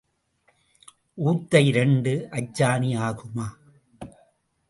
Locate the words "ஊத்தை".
1.17-1.61